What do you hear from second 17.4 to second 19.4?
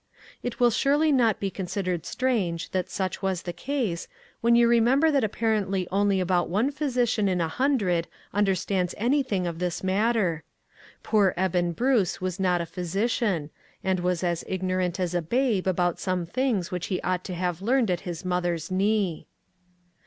learned at his mother's knee.